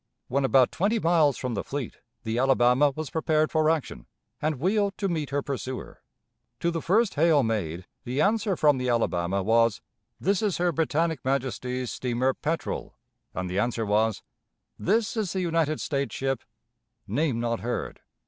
When 0.29 0.43
about 0.45 0.71
twenty 0.71 0.97
miles 0.97 1.37
from 1.37 1.53
the 1.53 1.63
fleet, 1.63 1.97
the 2.23 2.39
Alabama 2.39 2.89
was 2.95 3.11
prepared 3.11 3.51
for 3.51 3.69
action, 3.69 4.07
and 4.41 4.59
wheeled 4.59 4.97
to 4.97 5.07
meet 5.07 5.29
her 5.29 5.43
pursuer. 5.43 6.01
To 6.61 6.71
the 6.71 6.81
first 6.81 7.13
hail 7.13 7.43
made, 7.43 7.85
the 8.03 8.19
answer 8.19 8.57
from 8.57 8.79
the 8.79 8.89
Alabama 8.89 9.43
was, 9.43 9.79
'This 10.19 10.41
is 10.41 10.57
her 10.57 10.71
Britannic 10.71 11.23
Majesty's 11.23 11.91
steamer 11.91 12.33
Petrel,' 12.33 12.95
and 13.35 13.47
the 13.47 13.59
answer 13.59 13.85
was, 13.85 14.23
'This 14.79 15.17
is 15.17 15.33
the 15.33 15.41
United 15.41 15.79
States 15.79 16.15
ship,' 16.15 16.43
name 17.07 17.39
not 17.39 17.59
heard." 17.59 17.99